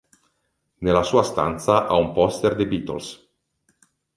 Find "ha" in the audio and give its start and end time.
1.85-1.93